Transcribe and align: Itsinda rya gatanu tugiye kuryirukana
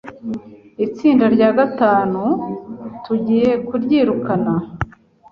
Itsinda 0.85 1.25
rya 1.35 1.49
gatanu 1.57 2.23
tugiye 3.03 3.51
kuryirukana 3.67 4.53